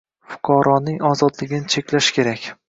Fuqaroning 0.35 0.97
ozodligini 1.09 1.69
cheklash 1.75 2.11
kerak 2.19 2.51